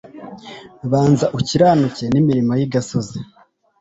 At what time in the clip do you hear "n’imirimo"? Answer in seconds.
2.13-2.51